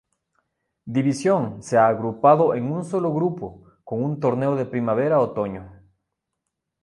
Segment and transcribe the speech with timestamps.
[0.93, 5.83] Division se ha agrupado en un solo grupo con un torneo de primavera-otoño.